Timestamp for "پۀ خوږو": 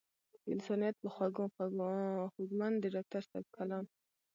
1.01-1.45